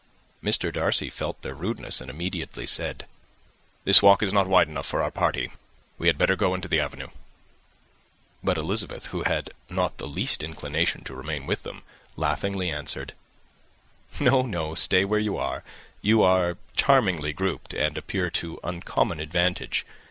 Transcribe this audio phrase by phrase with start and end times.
[0.43, 0.73] Mr.
[0.73, 3.05] Darcy felt their rudeness, and immediately said,
[3.83, 5.51] "This walk is not wide enough for our party.
[5.99, 7.09] We had better go into the avenue."
[8.43, 11.83] But Elizabeth, who had not the least inclination to remain with them,
[12.15, 13.13] laughingly answered,
[14.19, 15.63] "No, no; stay where you are.
[16.01, 19.85] You are charmingly grouped, and appear to uncommon advantage.